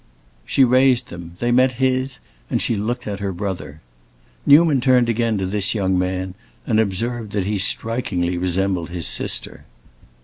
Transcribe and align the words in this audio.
She 0.45 0.63
raised 0.63 1.09
them, 1.09 1.33
they 1.37 1.51
met 1.51 1.73
his, 1.73 2.19
and 2.49 2.59
she 2.59 2.75
looked 2.75 3.05
at 3.05 3.19
her 3.19 3.31
brother. 3.31 3.81
Newman 4.47 4.81
turned 4.81 5.09
again 5.09 5.37
to 5.37 5.45
this 5.45 5.75
young 5.75 5.95
man 5.95 6.33
and 6.65 6.79
observed 6.79 7.33
that 7.33 7.45
he 7.45 7.59
strikingly 7.59 8.35
resembled 8.35 8.89
his 8.89 9.05
sister. 9.05 9.63